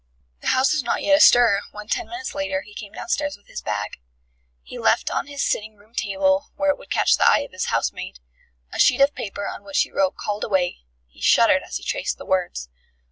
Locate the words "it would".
6.71-6.89